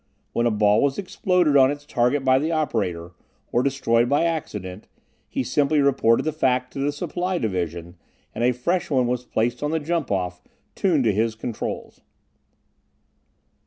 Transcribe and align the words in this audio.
When 0.33 0.47
a 0.47 0.49
ball 0.49 0.81
was 0.81 0.97
exploded 0.97 1.55
on 1.55 1.69
its 1.69 1.85
target 1.85 2.25
by 2.25 2.39
the 2.39 2.51
operator, 2.51 3.11
or 3.51 3.61
destroyed 3.61 4.09
by 4.09 4.23
accident, 4.23 4.87
he 5.29 5.43
simply 5.43 5.79
reported 5.79 6.23
the 6.23 6.31
fact 6.31 6.73
to 6.73 6.79
the 6.79 6.91
supply 6.91 7.37
division, 7.37 7.97
and 8.33 8.43
a 8.43 8.51
fresh 8.51 8.89
one 8.89 9.05
was 9.05 9.25
placed 9.25 9.61
on 9.61 9.69
the 9.69 9.79
jump 9.79 10.09
off, 10.11 10.41
tuned 10.73 11.03
to 11.03 11.13
his 11.13 11.35
controls. 11.35 12.01